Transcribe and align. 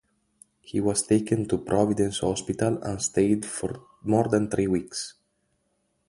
He 0.61 0.81
was 0.81 1.03
taken 1.03 1.47
to 1.49 1.59
Providence 1.59 2.21
Hospital 2.21 2.81
and 2.81 2.99
stayed 2.99 3.45
for 3.45 3.85
more 4.01 4.27
than 4.27 4.49
three 4.49 4.65
weeks. 4.65 5.13